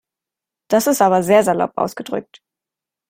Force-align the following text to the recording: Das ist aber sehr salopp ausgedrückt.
Das 0.67 0.87
ist 0.87 0.99
aber 0.99 1.21
sehr 1.21 1.43
salopp 1.43 1.73
ausgedrückt. 1.77 2.41